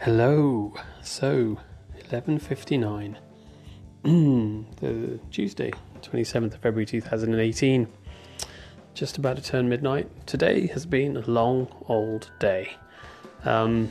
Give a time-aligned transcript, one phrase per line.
[0.00, 0.72] Hello.
[1.02, 1.58] So,
[2.08, 3.16] 11:59.
[4.80, 5.72] the Tuesday,
[6.02, 7.88] 27th of February 2018.
[8.94, 10.08] Just about to turn midnight.
[10.24, 12.76] Today has been a long old day.
[13.44, 13.90] Um,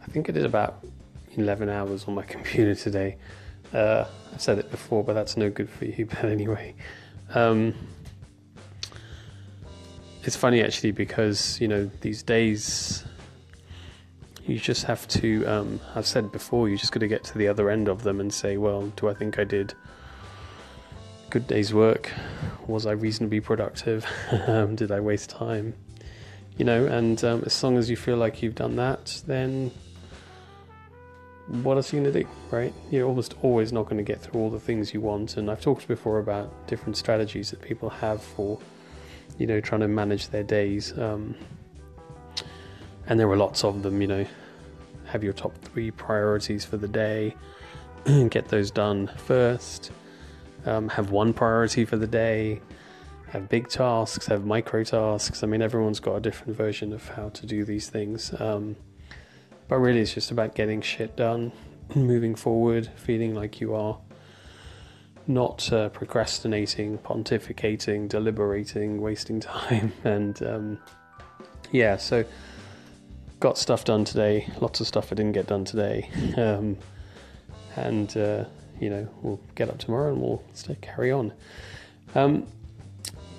[0.00, 0.86] I think I did about
[1.32, 3.16] 11 hours on my computer today.
[3.74, 6.06] Uh, I've said it before, but that's no good for you.
[6.10, 6.76] But anyway,
[7.34, 7.74] um,
[10.22, 13.04] it's funny actually because you know these days
[14.46, 17.48] you just have to um, i've said before you just got to get to the
[17.48, 19.74] other end of them and say well do i think i did
[21.30, 22.12] good day's work?
[22.66, 24.04] Was i reasonably productive?
[24.46, 25.74] Um, did i waste time?
[26.58, 29.70] You know and um, as long as you feel like you've done that then
[31.62, 32.74] what else are you going to do right?
[32.90, 35.60] You're almost always not going to get through all the things you want and i've
[35.60, 38.58] talked before about different strategies that people have for
[39.38, 40.96] you know, trying to manage their days.
[40.98, 41.34] Um,
[43.06, 44.26] and there were lots of them, you know,
[45.06, 47.34] have your top three priorities for the day,
[48.30, 49.90] get those done first,
[50.66, 52.60] um, have one priority for the day,
[53.28, 55.42] have big tasks, have micro tasks.
[55.42, 58.32] I mean, everyone's got a different version of how to do these things.
[58.38, 58.76] Um,
[59.68, 61.52] but really, it's just about getting shit done,
[61.94, 63.98] moving forward, feeling like you are
[65.26, 70.78] not uh, procrastinating, pontificating, deliberating, wasting time, and um,
[71.70, 72.24] yeah, so
[73.42, 74.48] got stuff done today.
[74.60, 76.78] Lots of stuff I didn't get done today, um,
[77.74, 78.44] and uh,
[78.80, 80.42] you know we'll get up tomorrow and we'll
[80.80, 81.32] carry on.
[82.14, 82.46] Um,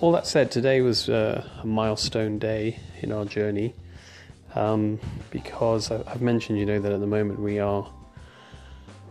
[0.00, 3.74] all that said, today was uh, a milestone day in our journey
[4.54, 7.90] um, because I've mentioned, you know, that at the moment we are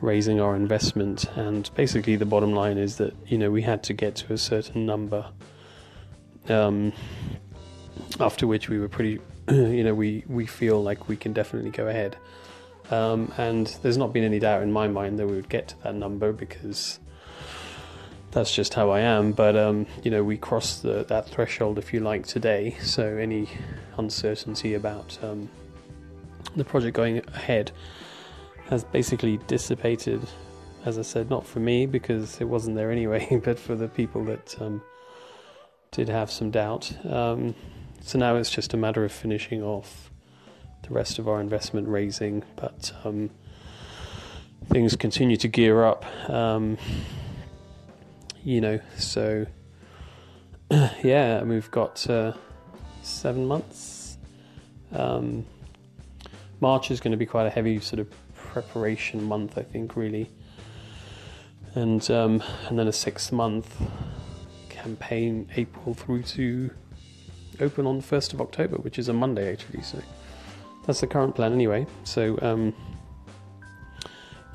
[0.00, 1.24] raising our investment.
[1.34, 4.38] And basically, the bottom line is that you know we had to get to a
[4.38, 5.26] certain number.
[6.48, 6.92] Um,
[8.20, 9.18] after which we were pretty,
[9.50, 12.16] you know, we we feel like we can definitely go ahead.
[12.90, 15.82] Um, and there's not been any doubt in my mind that we would get to
[15.82, 17.00] that number because
[18.30, 19.32] that's just how I am.
[19.32, 22.76] But um, you know, we crossed the, that threshold, if you like, today.
[22.82, 23.48] So any
[23.98, 25.48] uncertainty about um,
[26.54, 27.72] the project going ahead
[28.68, 30.20] has basically dissipated.
[30.84, 34.24] As I said, not for me because it wasn't there anyway, but for the people
[34.24, 34.82] that um,
[35.90, 36.92] did have some doubt.
[38.06, 40.12] So now it's just a matter of finishing off
[40.82, 43.30] the rest of our investment raising, but um,
[44.68, 46.04] things continue to gear up.
[46.30, 46.78] Um,
[48.44, 49.44] you know, so
[51.02, 52.34] yeah, we've got uh,
[53.02, 54.18] seven months.
[54.92, 55.44] Um,
[56.60, 60.30] March is going to be quite a heavy sort of preparation month, I think, really.
[61.74, 63.76] And um, and then a six month
[64.68, 66.70] campaign, April through to
[67.60, 69.82] open on the first of October, which is a Monday actually.
[69.82, 70.00] So
[70.86, 71.86] that's the current plan anyway.
[72.04, 72.74] So um,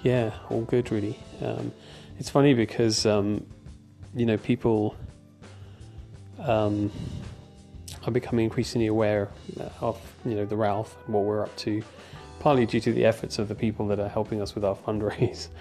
[0.01, 1.17] yeah, all good really.
[1.41, 1.71] Um,
[2.19, 3.45] it's funny because um,
[4.15, 4.95] you know people
[6.39, 6.91] um,
[8.05, 9.29] are becoming increasingly aware
[9.79, 11.83] of you know the Ralph and what we're up to
[12.39, 15.47] partly due to the efforts of the people that are helping us with our fundraise.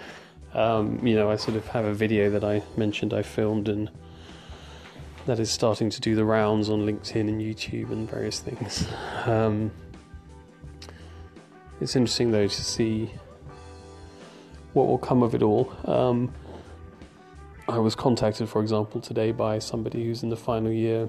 [0.52, 3.88] Um, you know, I sort of have a video that I mentioned I filmed and
[5.30, 8.84] that is starting to do the rounds on LinkedIn and YouTube and various things.
[9.26, 9.70] Um,
[11.80, 13.08] it's interesting though to see
[14.72, 15.72] what will come of it all.
[15.84, 16.34] Um,
[17.68, 21.08] I was contacted, for example, today by somebody who's in the final year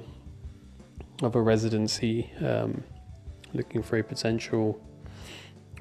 [1.23, 2.83] of a residency, um,
[3.55, 4.79] looking for a potential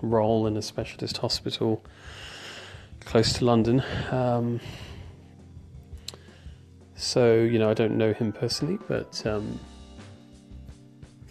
[0.00, 1.84] role in a specialist hospital
[3.00, 3.82] close to London.
[4.10, 4.60] Um,
[7.00, 9.58] so, you know, I don't know him personally, but um,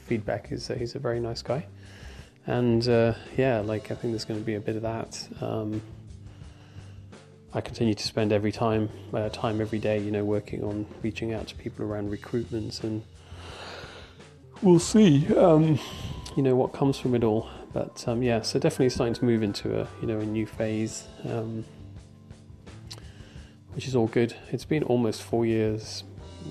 [0.05, 1.67] feedback is that he's a very nice guy.
[2.47, 5.27] And uh, yeah, like I think there's going to be a bit of that.
[5.39, 5.79] Um,
[7.53, 11.33] I continue to spend every time, uh, time every day, you know, working on reaching
[11.33, 13.03] out to people around recruitment, and
[14.63, 15.79] we'll see, um,
[16.35, 17.47] you know, what comes from it all.
[17.73, 21.07] But um, yeah, so definitely starting to move into a you know a new phase,
[21.25, 21.63] um,
[23.79, 24.35] which is all good.
[24.51, 26.03] It's been almost four years.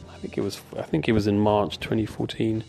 [0.09, 2.65] I think it was I think it was in March 2014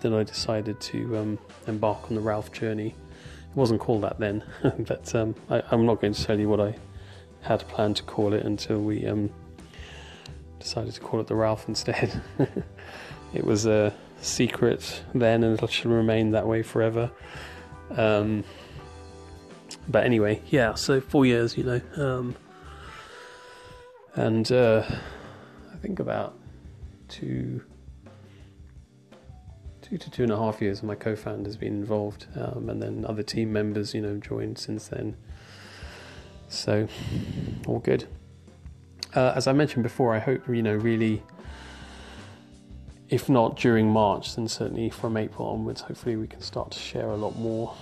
[0.00, 1.38] that I decided to um,
[1.68, 2.88] embark on the Ralph journey.
[2.88, 4.42] It wasn't called that then,
[4.80, 6.74] but um, I, am not going to tell you what I
[7.42, 9.30] had planned to call it until we um,
[10.58, 12.20] decided to call it the Ralph instead.
[13.32, 17.12] it was a secret then, and it should remain that way forever.
[17.90, 18.42] Um,
[19.86, 22.34] but anyway, yeah, so four years, you know.
[24.18, 24.82] And uh,
[25.72, 26.36] I think about
[27.06, 27.62] two,
[29.80, 30.82] two to two and a half years.
[30.82, 34.88] My co-founder has been involved, um, and then other team members, you know, joined since
[34.88, 35.16] then.
[36.48, 36.88] So,
[37.68, 38.08] all good.
[39.14, 41.22] Uh, as I mentioned before, I hope you know really.
[43.08, 47.10] If not during March, then certainly from April onwards, hopefully we can start to share
[47.10, 47.72] a lot more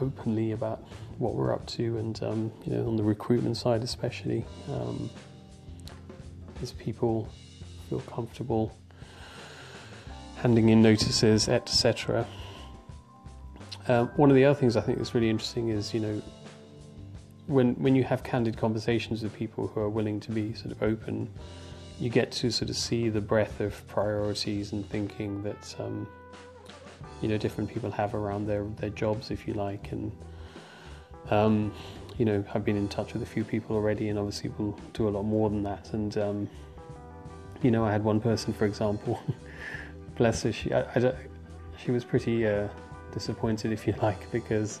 [0.00, 0.84] openly about
[1.18, 5.08] what we're up to, and um, you know, on the recruitment side especially, um,
[6.62, 7.28] as people
[7.88, 8.76] feel comfortable
[10.36, 12.26] handing in notices, etc.
[13.88, 16.22] Um, one of the other things I think is really interesting is you know
[17.46, 20.82] when when you have candid conversations with people who are willing to be sort of
[20.82, 21.28] open,
[22.00, 26.06] you get to sort of see the breadth of priorities and thinking that um,
[27.22, 30.12] you know different people have around their their jobs, if you like, and
[31.30, 31.72] um,
[32.18, 35.08] you know I've been in touch with a few people already, and obviously we'll do
[35.08, 35.92] a lot more than that.
[35.92, 36.50] And um,
[37.62, 39.20] you know, I had one person, for example,
[40.16, 41.14] bless her, she I, I
[41.78, 42.68] she was pretty uh,
[43.12, 44.80] disappointed, if you like, because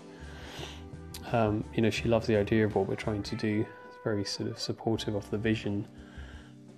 [1.32, 3.66] um, you know she loves the idea of what we're trying to do.
[3.88, 5.86] It's very sort of supportive of the vision,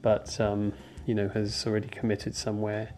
[0.03, 0.73] but um,
[1.07, 2.91] you know has already committed somewhere.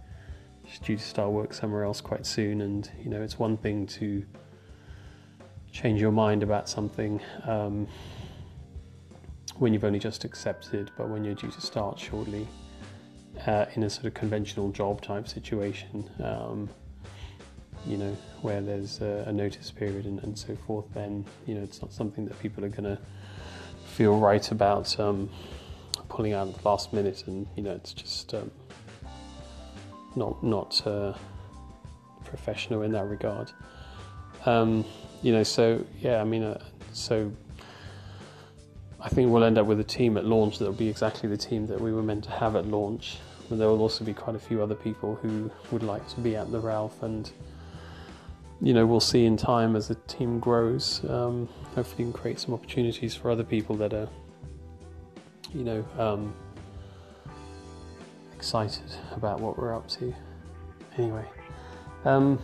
[0.66, 3.86] She's due to start work somewhere else quite soon, and you know it's one thing
[3.88, 4.24] to
[5.72, 7.86] change your mind about something um,
[9.58, 12.48] when you've only just accepted, but when you're due to start shortly
[13.46, 16.68] uh, in a sort of conventional job type situation, um,
[17.86, 21.62] you know, where there's a, a notice period and, and, so forth, then, you know,
[21.62, 22.98] it's not something that people are going to
[23.86, 25.28] feel right about um,
[26.08, 28.50] pulling out at the last minute and, you know, it's just um,
[30.14, 31.14] not, not uh,
[32.24, 33.50] professional in that regard.
[34.46, 34.84] Um,
[35.22, 36.60] you know, so, yeah, I mean, uh,
[36.92, 37.32] so
[39.02, 41.66] I think we'll end up with a team at launch that'll be exactly the team
[41.68, 43.18] that we were meant to have at launch.
[43.48, 46.36] But there will also be quite a few other people who would like to be
[46.36, 47.30] at the Ralph, and
[48.60, 51.02] you know we'll see in time as the team grows.
[51.08, 54.08] Um, hopefully, we can create some opportunities for other people that are,
[55.52, 56.32] you know, um,
[58.36, 60.14] excited about what we're up to.
[60.96, 61.24] Anyway,
[62.04, 62.38] um,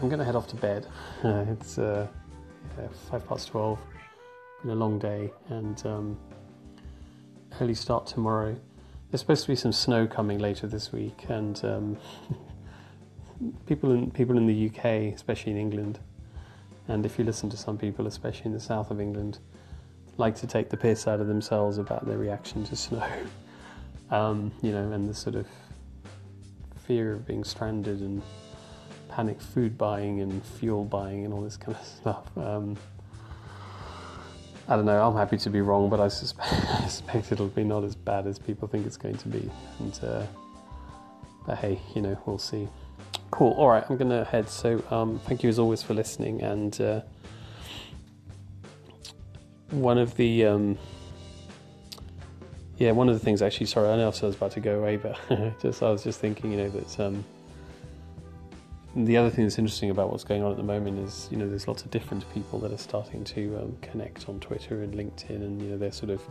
[0.00, 0.86] I'm going to head off to bed.
[1.22, 2.06] Uh, it's uh,
[2.78, 3.78] yeah, five past twelve.
[4.62, 6.18] Been a long day and um,
[7.60, 8.56] early start tomorrow.
[9.10, 11.98] There's supposed to be some snow coming later this week, and um,
[13.66, 15.98] people in people in the UK, especially in England,
[16.88, 19.38] and if you listen to some people, especially in the south of England,
[20.16, 23.06] like to take the piss out of themselves about their reaction to snow.
[24.10, 25.46] Um, you know, and the sort of
[26.86, 28.22] fear of being stranded and
[29.14, 32.36] panic food buying and fuel buying and all this kind of stuff.
[32.36, 32.76] Um,
[34.68, 35.06] I don't know.
[35.06, 38.26] I'm happy to be wrong, but I suspect, I suspect, it'll be not as bad
[38.26, 39.50] as people think it's going to be.
[39.80, 40.22] And uh,
[41.46, 42.68] but hey, you know, we'll see.
[43.30, 43.52] Cool.
[43.52, 44.48] All right, I'm gonna head.
[44.48, 46.42] So um, thank you as always for listening.
[46.42, 47.00] And uh,
[49.70, 50.78] one of the um,
[52.78, 53.66] yeah, one of the things actually.
[53.66, 55.18] Sorry, I know I was about to go away, but
[55.62, 57.24] just I was just thinking, you know, that um,
[58.94, 61.48] the other thing that's interesting about what's going on at the moment is, you know,
[61.48, 65.30] there's lots of different people that are starting to um, connect on Twitter and LinkedIn,
[65.30, 66.22] and you know, they're sort of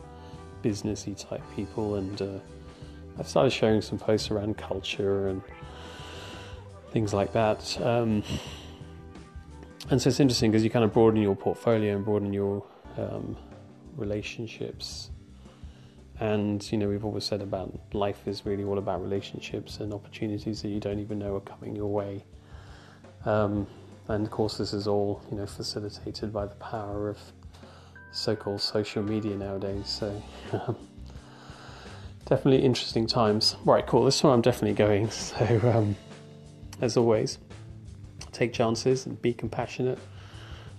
[0.64, 1.96] businessy type people.
[1.96, 2.40] And uh,
[3.18, 5.42] I've started sharing some posts around culture and
[6.92, 7.82] things like that.
[7.82, 8.24] Um,
[9.90, 12.64] and so it's interesting because you kind of broaden your portfolio and broaden your
[12.98, 13.36] um,
[13.98, 15.10] relationships.
[16.20, 20.62] And you know, we've always said about life is really all about relationships and opportunities
[20.62, 22.24] that you don't even know are coming your way.
[23.26, 23.68] Um,
[24.08, 27.18] and of course, this is all you know facilitated by the power of
[28.12, 29.88] so-called social media nowadays.
[29.88, 30.22] So
[32.26, 33.56] definitely interesting times.
[33.64, 34.04] Right, cool.
[34.06, 35.10] This one I'm definitely going.
[35.22, 35.96] So um,
[36.82, 37.38] as always,
[38.32, 40.00] take chances and be compassionate.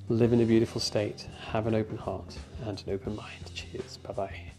[0.09, 1.29] Live in a beautiful state.
[1.53, 3.51] Have an open heart and an open mind.
[3.55, 3.99] Cheers.
[3.99, 4.52] Bye bye.